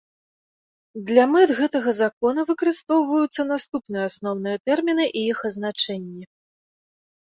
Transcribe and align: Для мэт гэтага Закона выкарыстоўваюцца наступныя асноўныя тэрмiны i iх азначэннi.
Для 1.09 1.25
мэт 1.33 1.49
гэтага 1.59 1.89
Закона 2.01 2.41
выкарыстоўваюцца 2.51 3.41
наступныя 3.53 4.03
асноўныя 4.13 4.57
тэрмiны 4.71 5.05
i 5.11 5.21
iх 5.31 5.37
азначэннi. 5.51 6.23